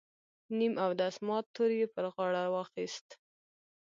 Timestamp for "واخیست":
2.53-3.07